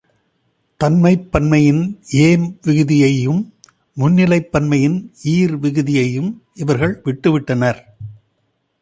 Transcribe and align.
தன்மைப் 0.77 1.27
பன்மையின் 1.31 1.99
ஏம் 2.09 2.57
விகுதியையும், 2.63 3.51
முன்னிலைப் 3.97 4.49
பன்மையின் 4.51 5.13
ஈர் 5.23 5.55
விகுதியையும் 5.61 6.41
இவர்கள் 6.53 7.01
விட்டுவிட்டனர். 7.05 7.81